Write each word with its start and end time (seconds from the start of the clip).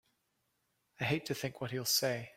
I 0.99 1.03
hate 1.03 1.27
to 1.27 1.35
think 1.35 1.61
what 1.61 1.69
he'll 1.69 1.85
say! 1.85 2.29